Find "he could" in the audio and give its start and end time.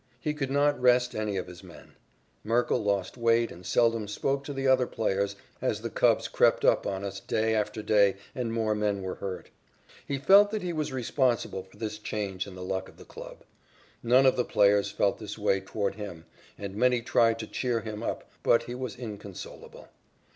0.19-0.49